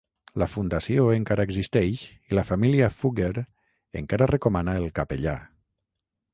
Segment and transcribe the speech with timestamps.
[0.43, 2.01] La fundació encara existeix
[2.31, 3.31] i la família Fugger
[4.03, 5.39] encara recomana el capellà.